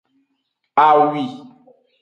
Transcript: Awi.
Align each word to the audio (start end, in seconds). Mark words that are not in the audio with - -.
Awi. 0.85 1.23